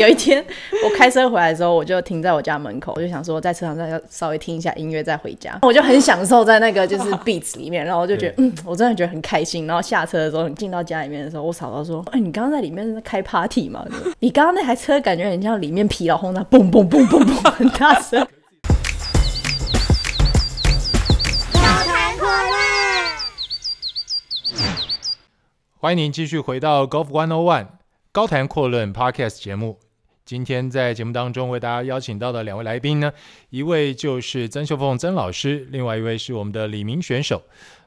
[0.00, 0.42] 有一天
[0.82, 5.58] 我开车回来的时候，我就停在我家门口，我就想说在车上再要稍微听一下音乐再回家。
[5.60, 9.66] 我就很享受在那个就是 beats 里面，然后我就觉得嗯，我真的觉得很开心。
[9.66, 13.84] 然后下车的时候，你进到家里面的时候，我嫂嫂说：“哎、欸，你刚刚在里面开 party 吗？
[14.20, 18.26] 你刚刚那台车感觉很像里面疲劳轰炸，嘣嘣嘣嘣嘣，很大声。
[25.78, 27.66] ”欢迎您继续回到 Golf One O One
[28.12, 29.78] 高谈阔论 Podcast 节目。
[30.30, 33.12] 今天在节目当中为大家邀请到的两位来宾呢，
[33.48, 37.42] 一位就是曾秀凤曾老师，另外一位是我们的李明选手。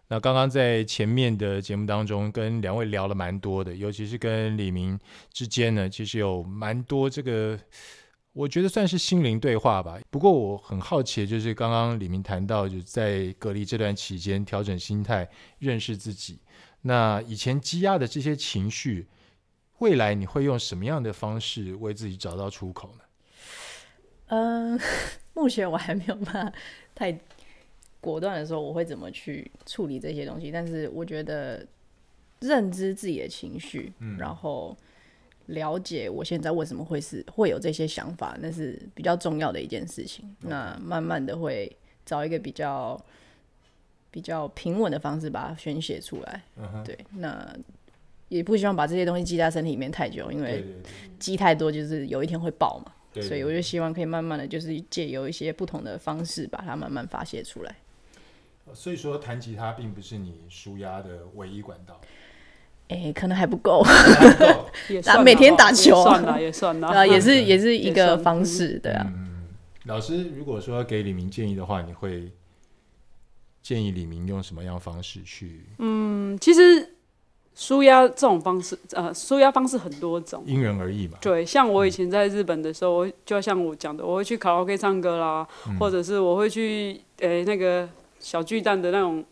[0.10, 5.00] 那刚刚在前面的节目当中跟两位聊了蛮多的，尤其是跟李明
[5.32, 7.58] 之间呢，其实有蛮多这个，
[8.34, 9.98] 我觉得算是心灵对话吧。
[10.10, 15.26] 不过我很好奇，就是刚刚李明谈到，就在隔离这段期间调整心态，
[15.60, 16.40] 认识自己。
[16.82, 19.08] 那以前积压的这些情绪，
[19.84, 23.04] 未来你会用什么样的方式为自己找到出口呢？
[24.28, 24.86] 嗯、呃，
[25.36, 26.54] 目前我还没有办法
[26.96, 27.20] 太
[28.00, 30.50] 果断的说我会怎么去处理这些东西。
[30.50, 31.68] 但是我觉得
[32.40, 34.78] 认知自己的情绪，嗯、然后
[35.48, 40.24] 了解我现在为什么会是会有这些想法，那是比较重要的一件事情。
[40.44, 41.76] 嗯、那慢慢的会
[42.06, 42.98] 找一个比较。
[44.14, 46.86] 比较平稳的方式把它宣泄出来，uh.
[46.86, 47.52] 对，那
[48.34, 50.66] 也不希望把这些东西积在身体里面太久，因为
[51.20, 57.76] 积太多就是有一天会爆嘛，对对对，所以我就希望可以慢慢的就是借由一些不同的方式把它慢慢发泄出来。
[58.74, 62.02] 所以说弹吉他并不是你舒压的唯一管道，
[62.88, 63.84] 哎、欸，可能还不够，
[65.06, 69.06] 打每天打球也算了，也算了，啊，也是也是一个方式，对啊。
[69.06, 69.48] 嗯，
[69.86, 72.32] 老师如果说给李明建议的话，你会？
[73.62, 75.64] 建议李明用什么样的方式去？
[75.78, 76.93] 嗯，其实
[77.56, 81.18] 纾压这种方式，呃，舒压方式很多种，因人而异嘛。
[81.22, 87.88] 对，像我以前在日本的时候，我就像我讲的，我会去卡拉 OK 唱歌啦，嗯、或者是我会去诶、欸、那个
[88.20, 89.24] 小巨蛋的那种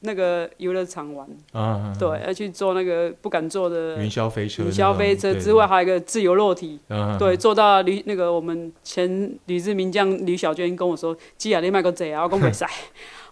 [0.00, 12.64] 那个游乐场玩，啊、对，要去坐那个不敢坐的云霄飞车，云霄飞车之外还有一个自由落体，啊、对，坐到吕那个我们前吕志明将吕小娟跟我说：“基亚你麦个坐啊，我讲袂使。”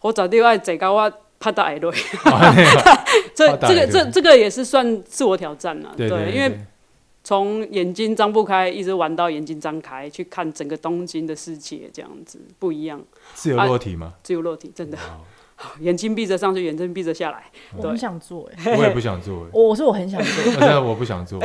[0.00, 1.92] 我早就爱坐到我怕到矮落，
[3.34, 6.56] 这这个这这个也是算自我挑战了，对，因为
[7.25, 13.03] 从眼睛张不开一直玩到眼睛张开，去看整个东京的世界，这样子不一样。
[13.34, 14.14] 自由落体吗？
[14.14, 14.97] 啊、自由落体，真的。
[15.81, 17.45] 眼睛闭着上去，眼睛闭着下来。
[17.77, 19.50] 我很想做哎，我也不想做 哎。
[19.53, 21.41] 我说我很想做，真的我不想做。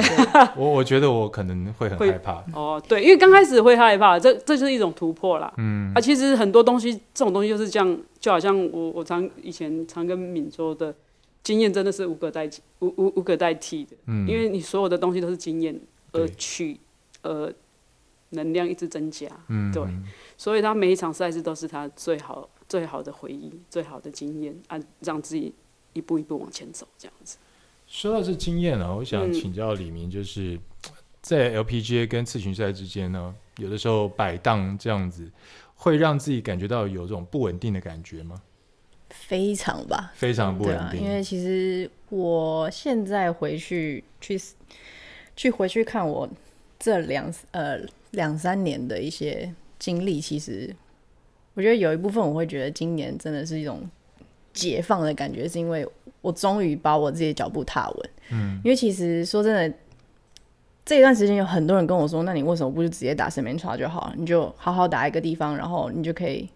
[0.55, 2.43] 我我觉得我可能会很害怕。
[2.53, 5.53] 哦，对，因为刚开始会害怕，这这就是一种突破啦。
[5.57, 5.91] 嗯。
[5.93, 10.93] 啊，其实很多东西，这种东西就是这样，就好像我我常以前常跟敏说的，
[11.43, 13.95] 经验真的是无可代替，无无无可代替的。
[14.07, 14.27] 嗯。
[14.27, 15.79] 因为你所有的东西都是经验
[16.11, 16.79] 而去，
[17.21, 17.51] 呃，
[18.31, 19.27] 能量一直增加。
[19.49, 19.71] 嗯。
[19.71, 19.83] 对。
[20.37, 22.47] 所以他每一场赛事都是他最好。
[22.67, 25.53] 最好的回忆，最好的经验，啊，让自己
[25.93, 27.37] 一步一步往前走，这样子。
[27.87, 30.61] 说到这经验啊，我想请教李明，就是、嗯、
[31.21, 35.31] 在 LPGA 跟次巡赛之间呢，有的时候摆荡这样子，
[35.75, 38.41] 会让自己感觉到有这种不稳定的感觉吗？
[39.09, 41.03] 非常吧，非常不稳定、啊。
[41.05, 44.37] 因为其实我现在回去去
[45.37, 46.27] 去回去看我
[46.77, 47.79] 这两呃
[48.11, 50.75] 两三年的一些经历，其实。
[51.57, 53.81] 我觉得有一部分我会觉得今年真的是一种
[54.53, 55.83] 解放的感觉，是因为
[56.21, 58.09] 我终于把我自己的脚步踏稳。
[58.29, 59.77] 嗯，因为其实说真的，
[60.85, 64.13] 这一段时间有很多人跟我说：“那你为什么不就直接打 Symetra 就好了？
[64.15, 66.47] 你就好好打一个地方，然后你就可以，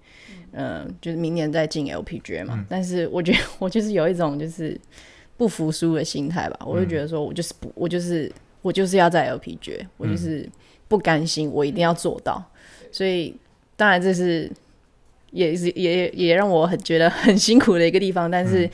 [0.52, 2.54] 嗯、呃，就是明年再进 LPGA 嘛。
[2.58, 4.80] 嗯”但是我觉得 我就是有一种就是
[5.36, 8.32] 不服输的心态吧，我就觉得说我就是不，我就是
[8.62, 10.48] 我就是要在 LPGA，我就是
[10.88, 12.44] 不甘心，我一定要做到。
[12.92, 13.36] 所以
[13.76, 14.52] 当然这是。
[15.32, 18.70] 也是也也让我很觉得很辛苦的一个地方，但是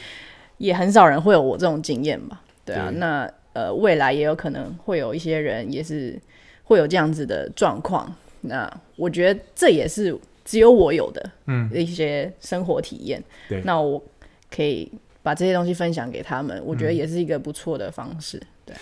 [0.57, 2.41] 也很少人会有我这种经验吧？
[2.65, 6.19] 对啊，对那呃未来也有可能会有一些人也是
[6.63, 8.13] 会有这样子的状况。
[8.41, 10.15] 那我觉得这也是
[10.45, 13.23] 只有我有的，嗯，一些生活体验。
[13.49, 14.01] 对，那我
[14.49, 14.91] 可以
[15.23, 18.41] 把这些东西分享给他们，我觉得也是一个不错的方式。
[18.65, 18.75] 对。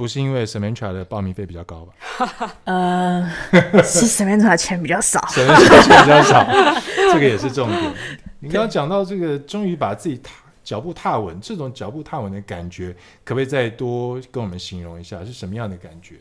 [0.00, 2.56] 不是因为 Symetra 的报名费比较高吧？
[2.64, 3.30] 呃，
[3.84, 6.42] 是 Symetra 钱比较少，Symetra 钱比较少，
[7.12, 7.92] 这个也是重点。
[8.38, 10.32] 你刚刚讲到这个，终于把自己踏
[10.64, 16.14] 脚步踏稳，这种脚步踏稳的感觉，可不可以再多跟我们形容一下，是什么样的感觉？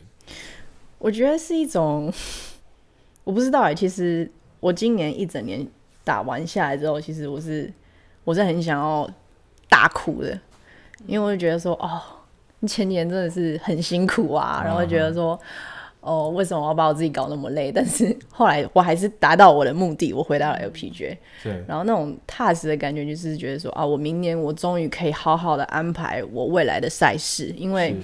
[0.97, 2.11] 我觉得是一种，
[3.23, 3.73] 我不知道哎。
[3.73, 4.29] 其实
[4.59, 5.65] 我今年一整年
[6.03, 7.71] 打完下来之后，其实我是
[8.25, 9.09] 我是很想要
[9.69, 10.37] 大哭的，
[11.07, 12.01] 因为我就觉得说，哦。
[12.67, 15.39] 前年真的是很辛苦啊，然后觉得说，
[16.01, 17.71] 哦，为什么我要把我自己搞那么累？
[17.71, 21.17] 但是 后来我还是达到我的目的，我回到了 LPGA。
[21.43, 27.95] 对，然后那种踏实的感觉，就是觉得说啊，我明年我终于可以好好的安排我未来的赛事，因为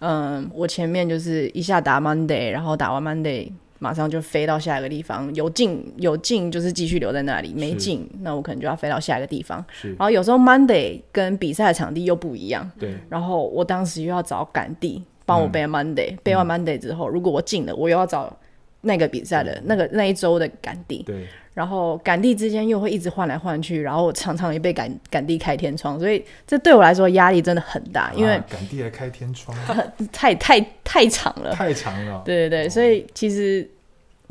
[0.00, 9.64] 嗯，我前面就是一下打 Monday，然后打完 Monday 马上就飞到下一个地方，有进有进就是继续留在那里，没进那我可能就要飞到下一个地方。
[9.82, 15.02] 然后有时候 Monday 跟比赛的场地又不一样，对，然后我当时又要找赶地。
[15.26, 18.36] 帮我背 Monday，、嗯、背完 Monday 之后，嗯、如果我进了，我又要找
[18.82, 21.02] 那个比赛的、嗯、那个那一周的赶地。
[21.02, 21.26] 对。
[21.52, 28.12] 然后赶地之间又会一直换来换去，然后我常常也被赶赶地开天窗，所以这对我来说压力真的很大。
[28.14, 29.54] 因为赶地还开天窗，
[30.12, 32.22] 太太太长了，太长了。
[32.24, 33.68] 对对对，哦、所以其实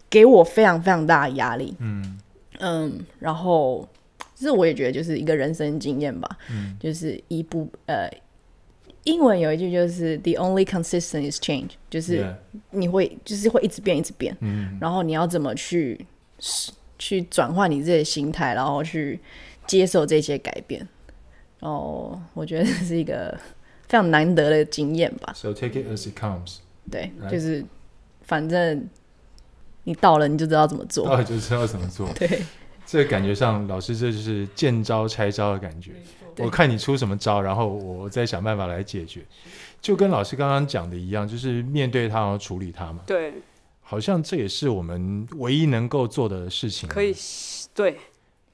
[0.09, 1.75] 给我非常非常大的压力。
[1.79, 2.17] 嗯
[2.59, 3.87] 嗯，然后
[4.33, 6.29] 其实我也觉得就是一个人生经验吧。
[6.49, 8.09] 嗯，就是一步呃。
[9.05, 12.35] 英文有一句就是 “the only consistent is change”，就是
[12.71, 14.35] 你会就是会一直变，一直变。
[14.41, 16.05] 嗯，然后你要怎么去
[16.97, 19.19] 去转换你自己的心态，然后去
[19.65, 20.87] 接受这些改变。
[21.59, 23.37] 然后我觉得这是一个
[23.87, 25.33] 非常难得的经验吧。
[25.35, 26.57] So take it as it comes。
[26.89, 27.63] 对，就是
[28.21, 28.87] 反正
[29.83, 32.09] 你到了你就知道怎么做，到了就知道怎么做。
[32.17, 32.41] 对，
[32.91, 35.91] 这个感觉上，老师这就是见招拆招的感觉。
[36.39, 39.21] 我看你出什么招，然后我再想办法来解决，
[39.79, 43.01] 就跟老师刚刚讲的一样，就是面对他，然后处理他嘛。
[43.05, 43.35] 对，
[43.81, 46.89] 好像这也是我们唯一能够做的事情。
[46.89, 47.13] 可以，
[47.75, 47.95] 对，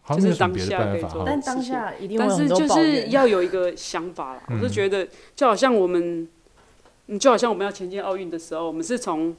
[0.02, 1.24] 好像没有什么别的办法。
[1.26, 4.44] 但当下一定，但是就是要有一个想法啦。
[4.50, 6.28] 我是觉得，就好像我们，
[7.18, 9.34] 就好像我们要前进奥运的时候，我们是从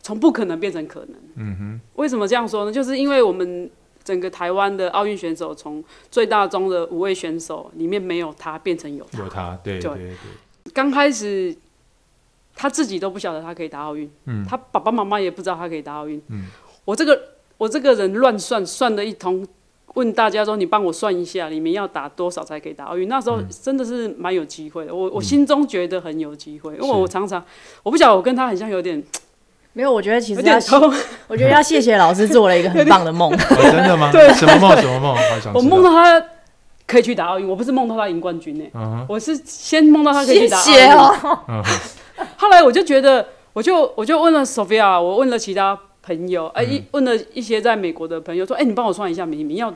[0.00, 1.16] 从不可能变成可能。
[1.34, 1.80] 嗯哼。
[1.96, 2.72] 为什么这样说呢？
[2.72, 3.70] 就是因为我们。
[4.04, 9.18] 整个台湾的奥运选手，从最大宗的五位选手里面没有他，变成有他。
[9.18, 10.12] 有他，对对对。
[10.74, 11.56] 刚开始
[12.54, 16.44] 他自己都不晓得他可以打奥运，嗯，他爸爸妈妈也不知道他可以打奥运，嗯。
[16.84, 17.18] 我这个
[17.56, 19.46] 我这个人乱算，算的一通，
[19.94, 27.42] 问大家说：“你帮我算一下，里面要打多少才可以打奥运？”那时候真的是蛮有机会的，我我心中觉得很有机会，因为我常常
[27.82, 29.02] 我不晓得我跟他很像，有点。
[29.74, 30.56] 没有，我觉得其实要，
[31.28, 33.32] 我觉得要谢谢老师做了一个很棒的梦。
[33.32, 33.36] 哦、
[33.70, 34.10] 真的吗？
[34.10, 34.76] 对，什么梦？
[34.80, 35.16] 什么梦？
[35.54, 36.24] 我梦到他
[36.86, 39.04] 可以去打奥运，我不是梦到他赢冠军呢、嗯。
[39.08, 40.72] 我是先梦到他可以去打奥运。
[40.72, 41.62] 谢谢哦、
[42.36, 49.74] 后来我就觉得，我就我就问了 Sophia，我问了其他朋友，哎、嗯，问了一些在美国的朋友，说，哎，你帮我算一下，明明要。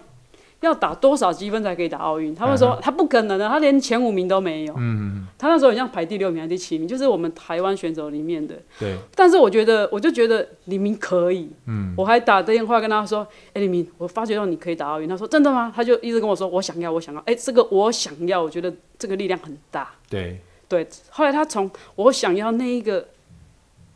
[0.60, 2.34] 要打多少积分才可以打奥运？
[2.34, 4.74] 他们说、嗯、他不可能的，他连前五名都没有。
[4.76, 8.56] 嗯，他那时候好像排第六名还是第七名，就是我们台湾选手里面的。
[8.76, 8.96] 对。
[9.14, 11.48] 但是我觉得，我就觉得李明可以。
[11.66, 11.94] 嗯。
[11.96, 13.20] 我还打电话跟他说
[13.54, 19.88] ：“哎、欸，李明，我发觉到你可以打奥运。”他说：“真的吗？”他就一直跟我说：“我想要，我想要。”哎，这个我想要，我觉得这个力量很大。
[20.10, 20.40] 对。
[20.68, 20.84] 对。
[21.10, 23.06] 后来他从我想要那一个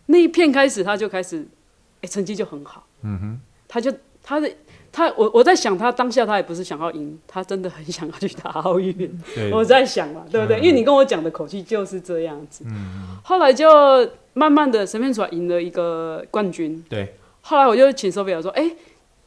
[0.06, 2.86] 那一片开始，他就开始，哎、欸，成绩就很好。
[3.02, 3.40] 嗯哼。
[3.66, 3.92] 他就
[4.22, 4.48] 他的。
[4.92, 9.10] 他我我在想，他当下他也不是想要赢，他真的很想要去打奥运。
[9.50, 10.58] 我在想嘛，对不对？
[10.58, 12.62] 嗯、因为你跟我讲的口气就是这样子。
[12.68, 13.66] 嗯、后来就
[14.34, 16.84] 慢慢的，神片出来赢了一个冠军。
[16.90, 17.14] 对。
[17.40, 18.76] 后来我就请 Sophia 说：“哎、欸，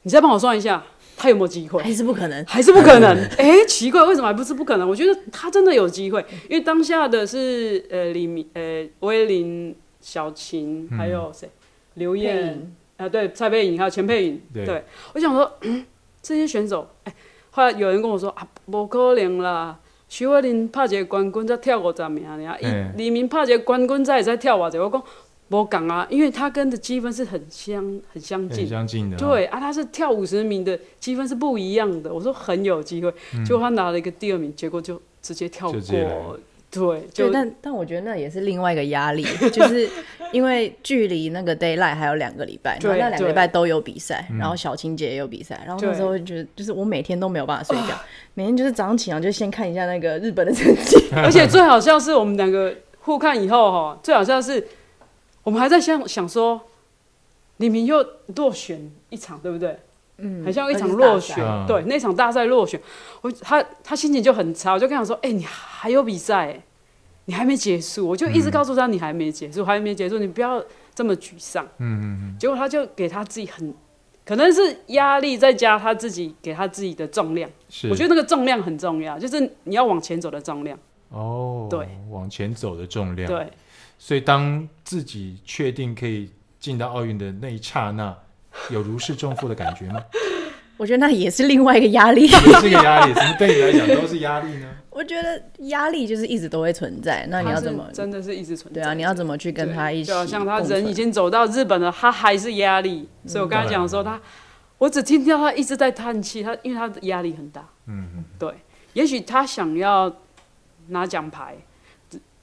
[0.04, 0.82] 你再帮我算一下，
[1.18, 2.46] 他有没有机会？”还是不可能？
[2.46, 3.18] 还是不可能？
[3.38, 4.88] 哎、欸，奇怪，为什么还不是不可能？
[4.88, 11.50] 我觉得他真的有机会，因为当下的是呃李明、呃威林、小琴，还有谁？
[11.96, 12.56] 刘烨。
[12.98, 15.86] 啊，对，蔡佩颖还有钱佩颖，对，我想说，嗯，
[16.22, 17.14] 这些选手，哎，
[17.52, 19.78] 后来有人跟我说啊，不可能啦，
[20.08, 22.56] 徐慧林拍一个冠军才跳五十名呢，
[22.96, 25.04] 李明拍一个冠军才才跳偌济，我讲
[25.50, 33.14] 无讲啊，因为他跟的积分是很相很相近，很相近的，对啊，他是跳五十名的积分是不一样的，我说很有机会，
[33.46, 36.40] 结果他拿了一个第二名，结果就直接跳过。
[36.80, 39.90] 对，就但但我觉得那也是另外一个压力，就是
[40.32, 47.98] 因为距离那个 deadline 还有两个礼拜，然后那两个礼拜都有比赛，然后小青姐也有比赛，然后那时候会觉得就是我每天都没有办法睡觉，
[48.34, 54.68] 每天就是早上起床就先看一下那个日本的成绩， 而且最好笑是我们两个互看以后哈，最好笑是
[55.44, 56.62] 我们还在想想说
[57.58, 58.06] 李明又
[58.36, 59.78] 落选一场，对不对？
[60.18, 62.80] 嗯，很像一场落选，对，那场大赛落选，
[63.22, 66.58] 我他他心情就很差，我就跟他说，哎、欸，你还有比赛，
[67.26, 71.66] 你还没结束，我就一直告诉他你还没结束，嗯、还没结束，你不要这么沮丧。
[71.80, 72.38] 嗯嗯嗯。
[72.40, 73.74] 结果他就给他自己很，
[74.24, 80.80] 可能是压力再加他自己给他自己的重量，是，我觉得那个重量很重要，就是你要往前走的重量。
[81.10, 83.28] 哦，对，往前走的重量。
[83.30, 83.52] 对，
[84.00, 88.18] 所以当自己确定可以进到奥运的那一刹那。
[88.70, 90.02] 有如释重负的感觉吗？
[90.78, 94.68] 我觉得那也是另外一个压力， 也是个压力，怎么对你来讲都是压力呢？
[94.92, 97.90] 我觉得压力就是一直都会存在，那你要怎么？
[97.94, 98.82] 真的是一直存在。
[98.82, 100.08] 对啊，你要怎么去跟他一起？
[100.08, 103.08] 就好像他人已经走到日本了，他还是压力。
[103.26, 104.20] 所以我刚才讲说他，
[104.78, 107.62] 我只听到他一直在叹气，他因为他的压力很大。
[107.88, 108.50] 嗯嗯，对。
[108.94, 110.14] 也许他想要
[110.88, 111.56] 拿奖牌，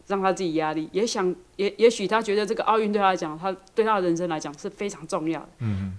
[0.07, 5.49] 让他自己压力，也想也也许他觉得这个奥运对他来讲，他对他的人生来讲是非常重要的。
[5.61, 5.93] 嗯嗯，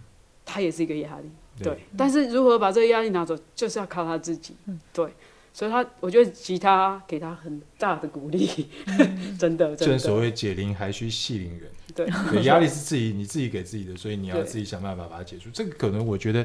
[0.45, 1.29] 他也是一个压力。
[1.61, 4.55] 对，但是如何把这个压力拿走，就是要靠他自己。
[4.91, 5.07] 对，
[5.53, 8.67] 所以他我觉得吉他给他很大的鼓励，
[9.37, 9.75] 真的。
[9.75, 11.69] 正所谓解铃还须系铃人。
[11.95, 12.07] 对，
[12.43, 15.47] 压力是自己你自己给自己的，所以你要自己想办法把它解除。
[15.53, 16.43] 这个可能我觉得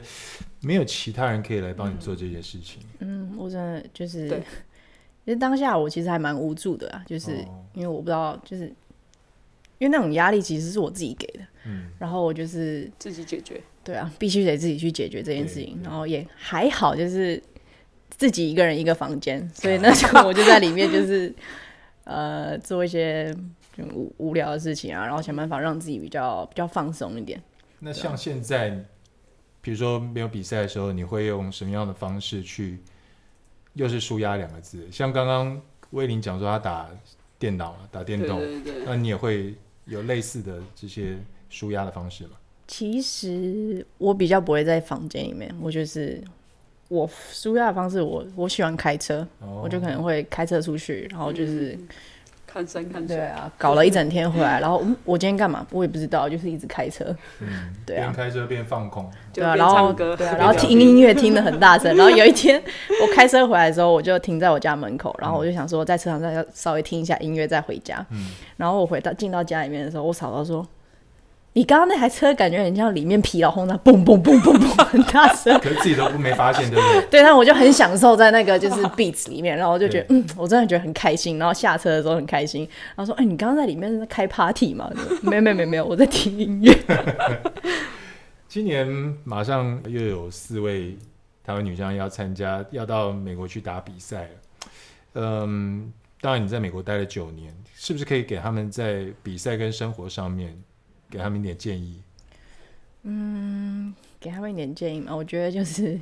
[0.61, 2.83] 没有其他人可以来帮你做这件事情。
[2.99, 4.29] 嗯，我真的就是，
[5.25, 7.31] 其实当下我其实还蛮无助的啊，就是
[7.73, 8.71] 因为我不知道，就是
[9.79, 11.41] 因为那种压力其实是我自己给的。
[11.65, 13.61] 嗯，然后我就是自己解决。
[13.85, 17.43] 对啊，必须得自己去解决这件事情，然后也还好，就是
[18.11, 21.35] 自己一个人一个房间， 所以那时候我就在里面，就是
[22.05, 23.35] 呃做一些
[23.77, 27.43] 就无无聊的事情啊，然后想办法让自己比较比较放松一点。
[27.79, 28.85] 那像现在，
[29.61, 32.79] 比如说没有比赛的时候，你会用什么样的方式去？
[33.75, 36.89] 又是舒压两个字，像刚刚威林讲说他打
[37.39, 39.55] 电脑、打电动，对对对，那你也会
[39.89, 41.17] 有类似的这些
[41.51, 42.31] 舒压的方式吗？
[42.67, 46.23] 其实我比较不会在房间里面，我就是
[46.89, 49.65] 我舒压的方式我，我我喜欢开车，oh.
[49.65, 51.89] 我就可能会开车出去，然后就是、嗯、
[52.51, 53.17] 看山看水。
[53.17, 55.67] 对啊，搞了一整天回来，然后我今天干嘛？
[55.71, 57.05] 我也不知道，就是一直开车。
[57.41, 57.49] 嗯，
[57.85, 59.09] 对啊，边开车边放空。
[59.33, 61.95] 对啊，然后对啊，然后听音乐听得很大声。
[61.97, 62.61] 然后有一天
[63.03, 68.05] 我开车回来的时候，我就停在我家门口，然后我就想说在车上再稍微听一下音乐再回家。
[68.11, 70.67] 嗯，然后我回到进到家里面的时候，我嫂嫂说。
[71.55, 75.59] 你刚刚那台车感觉很像里面疲劳轰炸，嘣嘣嘣嘣嘣，很大声。
[75.59, 77.07] 可是自己都不没发现，对不对？
[77.11, 81.37] 对，但我就很享受在那个就是 beats 里面，然后我就觉得，嗯，我真的觉得很开心。
[81.39, 84.89] 然后下车的时候很开心，然后说，哎、欸，你刚刚在里面开 party 吗？
[85.23, 86.73] 没有没有没有没有，我在听音乐。
[88.47, 88.87] 今年
[89.25, 90.97] 马上又有四位
[91.45, 94.29] 台湾女将要参加，要到美国去打比赛。
[95.15, 100.57] 嗯，当然你在美国待了九年，是不是可以给他们在比赛跟生活上面？
[101.11, 102.01] 给他们一点建议。
[103.03, 105.99] 嗯，给他们一点建议嘛，我觉得就是，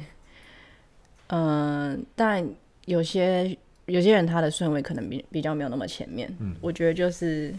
[1.29, 2.47] 嗯、 呃，当然
[2.87, 6.29] 有些有些人他的顺位可能比比较没有那么前面。
[6.41, 7.55] 嗯，我觉得就是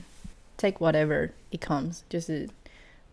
[0.57, 2.47] take whatever it comes，就是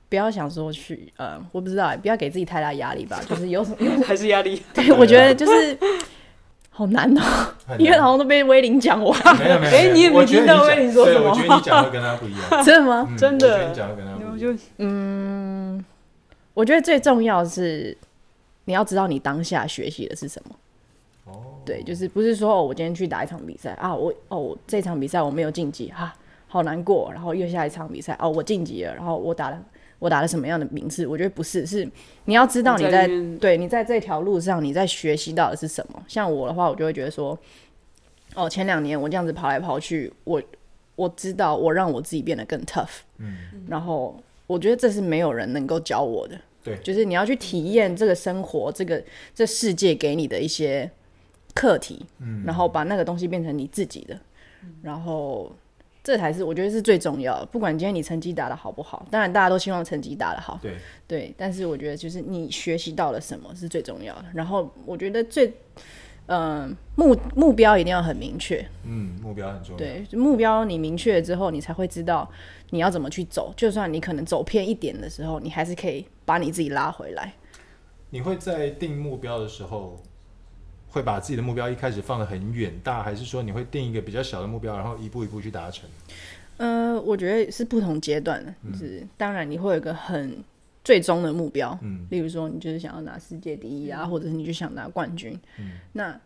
[0.09, 3.21] 不要想说去，呃，我不知道，不要给自己太大压力吧。
[3.29, 4.61] 就是有什么 还是压力？
[4.75, 5.79] 对，我觉得就是。
[6.77, 7.23] 好难哦，
[7.79, 9.39] 因为好像都被威林讲完。
[9.39, 11.31] 没有没有，哎，你也没听到威林说什么？
[11.31, 12.65] 我觉得你讲的跟他不一样。
[12.65, 13.07] 真的吗？
[13.09, 13.47] 嗯、真的。
[13.47, 14.11] 我觉得你讲的跟他
[14.79, 15.85] 嗯，
[16.53, 17.97] 我觉得最重要的是
[18.65, 20.57] 你要知道你当下学习的是什么。
[21.33, 21.61] 哦。
[21.65, 26.15] 对，就是不是说哦，我今天去打一场比赛啊，我哦，这场比赛我没有晋级啊，
[26.49, 27.11] 好难过。
[27.13, 29.63] 然后又下一场比赛哦，我晋级了，然后我打了。
[30.01, 31.07] 我打了什么样的名次？
[31.07, 31.89] 我觉得不是，是
[32.27, 36.05] 你要知道你在，你在对你在这条路上你在学习到的是什么。
[36.07, 37.39] 像我的话，我就会觉得说，
[38.35, 40.43] 哦，前两年我这样子跑来跑去，我
[40.97, 44.15] 我知道我让我自己变得更 tough，嗯，然后
[44.47, 49.03] 我觉得这是没有人能够教我的，对，就是你要去体验这个生活，这个
[49.35, 50.91] 这世界给你的一些
[51.55, 54.19] 课题，嗯，然后把那个东西变成你自己的，
[54.83, 55.53] 然后。
[56.07, 57.47] 这才是我觉得是最重要的。
[57.47, 60.61] 不管今天你成绩打得好不好，当然大家都希望成绩打得好。
[60.61, 60.75] 对
[61.09, 64.27] 对，但是我觉得就是你学习到了什么是最重要的。
[64.35, 65.51] 然后我觉得最，
[66.27, 68.67] 嗯、呃，目目标一定要很明确。
[68.85, 69.77] 嗯，目标很重要。
[69.77, 72.31] 对，目标你明确了之后，你才会知道
[72.71, 73.53] 你要怎么去走。
[73.57, 77.33] 就算你可能走偏一点的时候，你还是可以把你自己拉回来。
[78.11, 80.01] 你会在定目标的时候，
[80.89, 85.89] 会把自己的目标一开始放得很远大，还是说你会定一个比较小的目标，然后一步一步去达成？
[86.57, 90.37] 呃，我觉得是不同阶段的，就是、嗯、当然你会有一个很
[90.85, 96.21] 最终的目标，嗯，例如说你就是想要拿世界第一啊，嗯、或者是你就想拿冠军，嗯，那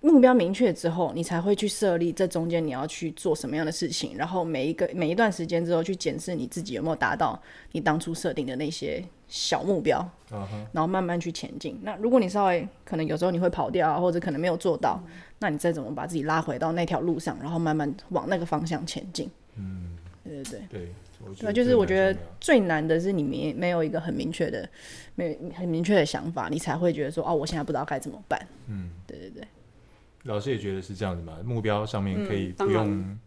[0.00, 7.40] 目标明确之后，你才会去设立这中间你要去做什么样的事情，然后每一个每一段时间之后去检视你自己有没有达到
[7.72, 9.04] 你当初设定的那些。
[9.32, 10.00] 小目标
[10.32, 10.66] ，uh huh.
[10.72, 11.78] 然后慢慢去前进。
[11.84, 19.30] 那如果你稍微可能有时候你会跑掉啊，或者可能没有做到，嗯、那你再怎么把自己拉回到那条路上，然后慢慢往那个方向前进。
[19.54, 20.88] 嗯，对对对对，
[21.38, 24.68] 对，就是我觉得最难的是你没没有一个很明确的、
[25.14, 28.40] 没很明确的想法，你才会觉得说哦，我现在不知道该怎么办。
[28.68, 29.44] 嗯，对对对。
[30.24, 31.38] 老师也觉得是这样子嘛？
[31.44, 33.18] 目标上面可以不用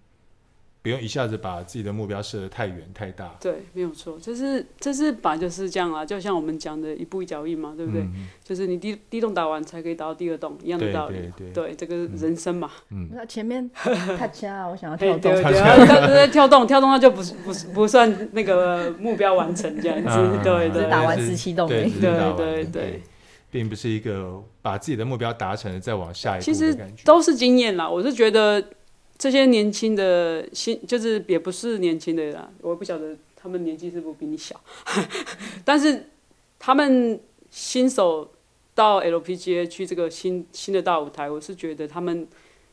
[0.83, 3.33] 不用一下子把自己的目标设得太远太大。
[3.39, 8.01] 对，没有错，这是这是本来就是这样啊，就像我们讲的一步一脚印嘛，对不对？
[8.01, 11.15] 嗯、就是你第第一栋打完才可以打到第二栋，一样的道理。
[11.15, 12.69] 对对对，对，这个人生嘛。
[12.89, 13.07] 嗯。
[13.13, 13.71] 那前面
[14.17, 15.21] 他掐，我想要跳动。
[15.21, 20.09] 对对对，跳动跳动，那就不是不是 不算那个目标完成这样子。
[20.09, 20.89] 嗯、对对。
[20.89, 21.65] 打完十七栋。
[21.65, 23.01] 对对对对。
[23.49, 26.43] 并不是一个把自己的目标达成了再往下一步。
[26.43, 28.61] 其实都是经验啦，我是觉得。
[29.17, 34.59] 这些年轻的新就是也不是年轻的啦，我不晓得他们年纪是不是比你小，
[35.63, 36.09] 但是
[36.59, 38.31] 他们新手
[38.73, 42.27] 到 LPGA 去这个新新的大舞台，我是觉得他们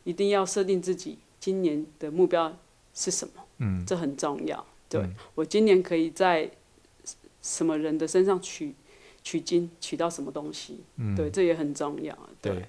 [0.04, 2.56] 一定要设定自己今年的目标
[2.94, 4.66] 是什么，嗯，这很重要。
[4.88, 6.50] 对，嗯，我今年可以在
[7.42, 8.74] 什么人的身上取
[9.22, 12.16] 取经，取到什么东西，嗯，对，这也很重要。
[12.42, 12.54] 对。
[12.54, 12.64] 对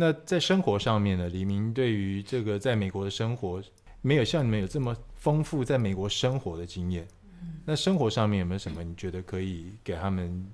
[0.00, 3.60] 那在生活上面呢，黎明对于这个在美国的生活，
[4.00, 7.04] 没有像你们有这么丰富在美国生活的经验。
[7.64, 10.46] 那生活上面有没有什么你觉得可以给他们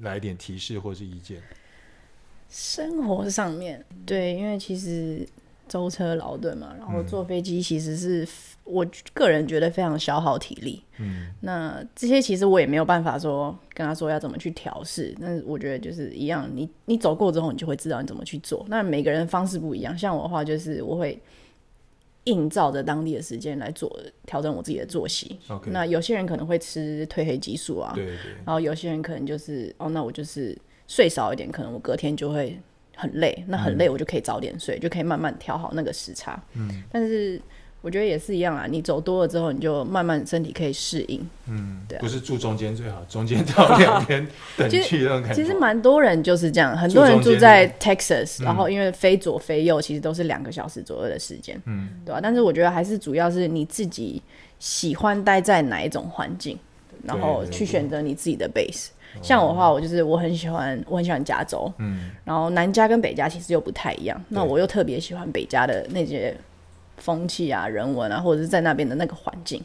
[0.00, 1.40] 来点提示或是意见？
[2.48, 5.24] 生活上面，对，因为其实。
[5.70, 8.26] 舟车劳顿嘛，然后坐飞机其实是
[8.64, 8.84] 我
[9.14, 10.82] 个人觉得非常消耗体力。
[10.98, 18.66] 嗯，那这些其实我也没有办法说跟他说要怎么去调试，但是我觉得就是一样，你你走过之后，你就会知道你怎么去做。
[18.68, 21.16] 那每个人方式不一样，像我的话就是我会
[22.24, 23.96] 映照着当地的时间来做
[24.26, 25.38] 调整我自己的作息。
[25.66, 30.58] 那有些人可能会吃褪黑激素啊，对对，然后有些人可能就是哦，那我就是
[30.88, 32.60] 睡少一点，可能我隔天就会。
[33.00, 36.40] 很累，那很累，我就可以早点睡，嗯、就可以慢慢调好那个时差。
[36.54, 37.40] 嗯，但是
[37.80, 41.26] 我觉得也是一样啊，你走多了之后，你就慢慢身体可以适应。
[41.48, 44.26] 嗯，对、啊，不是住中间最好，中间到两 边
[44.58, 45.42] 等去那种感觉。
[45.42, 51.58] 其实蛮多人就是这样，很多人住在 Texas，然后因为飞左飞右，其实都是两个小时左右的时间。
[51.64, 52.20] 嗯，对吧、啊？
[52.22, 54.22] 但是我觉得还是主要是你自己
[54.58, 56.58] 喜欢待在哪一种环境，
[57.04, 58.88] 然后去选择你自己的 base。
[59.22, 64.20] 像我的话，我就是我很喜欢，我很喜欢加州，嗯，然后南加跟北加其实又不太一样。
[64.28, 66.36] 那我又特别喜欢北加的那些
[66.98, 69.62] 风气啊、人文啊，或者是在那边的那个环境，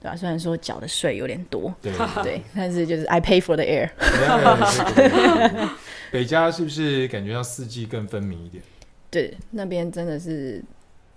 [0.00, 0.16] 对吧、啊？
[0.16, 3.90] 虽然说缴的税有点多，对，对，但是就是 I pay for the air。
[6.12, 8.62] 北加是不是感觉到四季更分明一点？
[9.10, 10.62] 对，那边真的是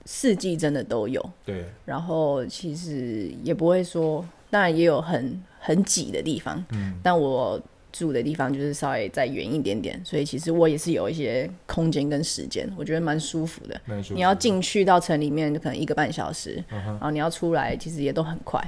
[0.06, 1.24] 四季真的都有。
[1.46, 5.44] 对，然后其实也不会说，当然也有很。
[5.68, 7.60] 很挤的地方，嗯，但我
[7.92, 13.74] 住的地方就是稍微再远一点点，所以其实我也是有一些空间跟时间，我觉得蛮舒服的。
[13.88, 14.14] 舒服的。
[14.14, 18.64] 你要进去到城里面，就可能一个半小时，嗯，然后你要出来，其实也都很快。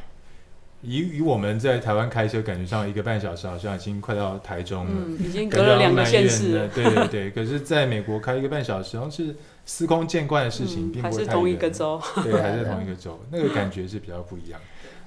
[0.82, 6.68] 以以我们在台湾开车，感觉上一个半小时好像已经快到台中了，嗯，已经隔了两个县市了。
[6.70, 14.60] 对对对，可是在美国开一个半小时，好像是司空见惯的事情，嗯，并不是同一个州，对，还是同 一个州，那个感觉是比较不一样。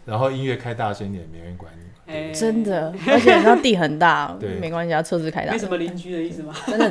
[0.04, 1.80] 然后音乐开大声一点，没人管你。
[2.12, 5.52] 欸、真的，而且那地很大， 没关系啊，车子开大。
[5.52, 6.52] 没什么邻居的意思吗？
[6.66, 6.88] 真的，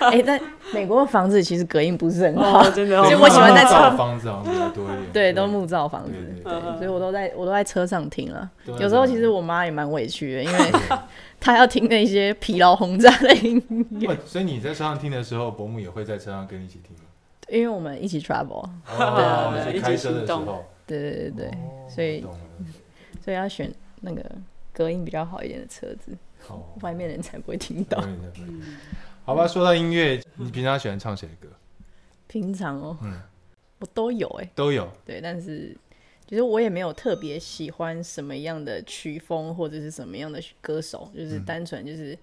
[0.00, 0.40] 哎、欸，在
[0.72, 3.04] 美国的房子其实隔音不是很好，哦、真的、哦。
[3.04, 5.12] 所以我喜欢在车房子好像比较多一点。
[5.12, 8.50] 对，都木造房子，对，对，对，对，所以我都在我都在车上听了。
[8.80, 10.58] 有时候其实我妈也蛮委屈的，因为
[11.38, 13.62] 她要听那些疲劳轰炸的音
[14.00, 14.16] 乐。
[14.24, 17.02] 所以你在车上听的时候，伯母也会在车上跟你一起听吗？
[17.50, 18.66] 因为我们一起 travel，、
[18.98, 22.24] 哦、对，对，对，开车的时候，对对对对，哦、所以
[23.22, 24.24] 所以要选那个。
[24.76, 26.14] 隔音比较好一点的车子，
[26.48, 27.98] 哦、外面人才不会听到。
[29.24, 31.48] 好吧，说到音乐，你平常喜欢唱谁的歌？
[32.26, 33.18] 平常哦，嗯，
[33.78, 34.86] 我都有哎、欸，都有。
[35.06, 35.74] 对，但是
[36.28, 42.14] 其实我也没有特别喜欢什么样的曲风或者是什么样的歌手，就是单纯就是。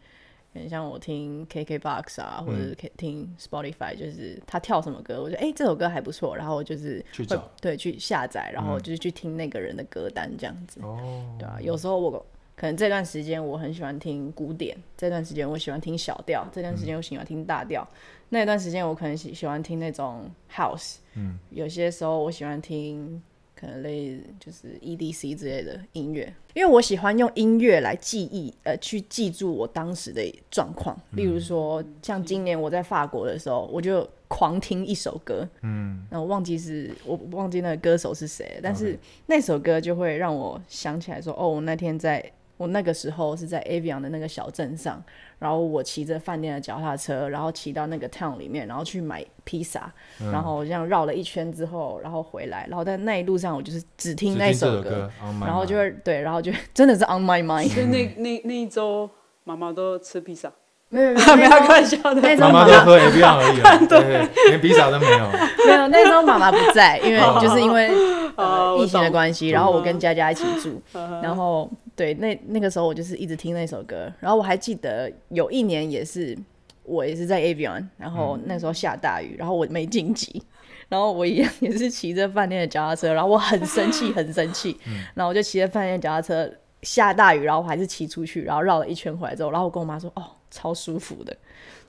[0.53, 10.79] 很像我听 KKBOX 啊，或者是听 Spotify，就是他跳什么歌，我觉得哎、欸、这首歌还不错，然后我就是去找，对，去下载，然后就是去听那个人的歌单这样子。
[10.81, 12.11] 哦，对啊，有时候我
[12.55, 17.97] 可能这段时间我很喜欢听古典，这段时间我喜欢听小调，这段时间我喜欢听大调，嗯、
[18.29, 23.21] 那段时间我可能喜喜欢听那种 House，嗯，有些时候我喜欢听。
[23.55, 30.99] 可能类就是 EDC 之类的音乐，因为我喜欢用音乐来记忆，呃，去记住我当时的状况。
[31.11, 42.31] 例如说，像今年我在法国的时候，我就狂听一首歌，嗯，那我忘记是我忘记那个歌手是谁，但是那首歌就会让我想起来说，哦，我那天在。
[42.63, 45.03] 我那个时候是在 Avion 的那个小镇上，
[45.37, 57.67] 然后我骑着饭店的脚踏车，然后骑到那个 town 里面，然后去买披萨，嗯，然后这样绕了一圈之后，然后回来，然后在那一路上我就是只听那首歌，歌然后就会对，然后就真的是 on my mind。
[57.67, 59.09] 所以那那那一周
[59.43, 60.49] 妈妈都吃披萨，
[60.87, 65.29] 没有 没有没有开玩笑的，妈妈都喝 Avion 而已， 对，对，连披萨都没有。
[65.67, 67.91] 没有，那时候妈妈不在，因为就是因为。
[68.35, 70.81] 呃疫情的关系，然后我跟佳佳一起住，
[71.21, 76.37] 然后对那那个时候我就是一直听那首歌，然后我还记得有一年也是
[76.83, 80.41] 我也是在 Avion，然后那时候下大雨，然后我没晋级，
[80.89, 84.77] 然后我一样也是骑着饭店的脚踏车，然后我很生气很生气，
[85.13, 86.51] 然后我就骑着饭店脚踏车
[86.81, 91.35] 下大雨，然后我还是骑出去，然后绕了一圈回来之后，然后我跟我妈说哦超舒服的，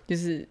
[0.07, 0.47] 就是。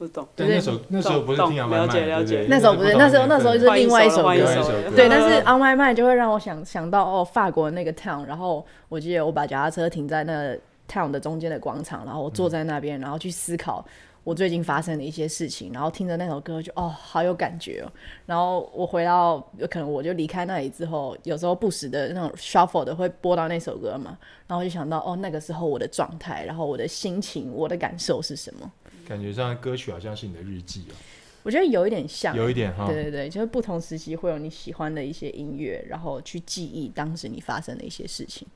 [0.00, 10.58] 不懂，对，那时候那时候不是听 On My Mind，了解，那时候不是，那时候那时候是另外一首歌，对，但是 On My Mind 就会让我想想到哦，法国那个 town，然后我记得我把脚踏车停在那个
[10.90, 13.84] town 的中间的广场，然后我坐在那边，然后去思考
[14.22, 17.90] 我最近发生的一些事情，然后听着那首歌就哦，好有感觉哦。
[18.26, 28.70] 然后我回到可能我就离开那里之后，有时候不时的那种 shuffle 的会播到那首歌嘛，然后就想到哦，那个时候我的状态，然后我的心情，我的感受是什么。
[29.08, 30.94] 感觉上歌曲好像是你的日记哦，
[31.42, 38.46] 我觉得有一点像，有一点哈，对对对，就是不同时期会有你喜欢的一些音乐，然后去记忆当时你发生的一些事情。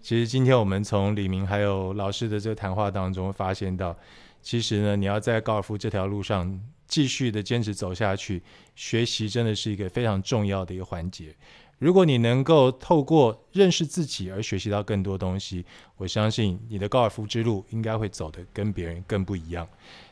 [0.00, 3.94] 其实今天我们从李明还有老师的这个谈话当中发现到，
[4.42, 8.42] 其实呢，你要在高尔夫这条路上继续的坚持走下去，
[8.74, 11.34] 学习真的是一个非常重要的一个环节。
[11.78, 15.64] 如果你能够透过认识自己而学习到更多东西，
[15.96, 19.66] 我相信你的高尔夫之路应该会走得跟别人更不一样。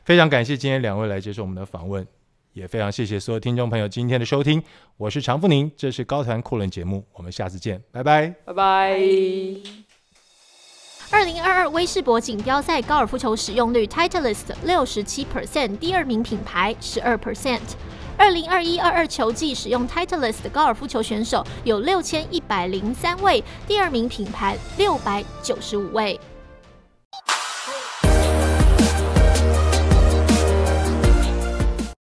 [0.04, 2.04] 非常感谢今天两位来接受我们的访问，
[2.54, 4.60] 也非常谢谢所有听众朋友今天的收听。
[4.96, 9.89] 我是常富宁，这是高谈阔论节目，我们下次见，拜拜，拜拜。
[11.12, 17.58] 二零二二威士博锦标赛高尔夫球使用率 Titleist 六十七 percent，第二名品牌十二 percent。
[18.16, 26.18] 二零二一二二球季使用 Titleist 高尔夫球选手有六千一百零三位，第二名品牌六百九十五位。